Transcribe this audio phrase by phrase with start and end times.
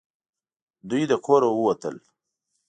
[0.89, 1.95] دوی د کوره ووتل.